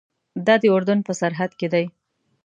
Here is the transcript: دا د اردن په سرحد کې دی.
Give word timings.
دا 0.45 0.55
د 0.61 0.63
اردن 0.73 0.99
په 1.07 1.11
سرحد 1.19 1.51
کې 1.59 1.67
دی. 1.73 1.85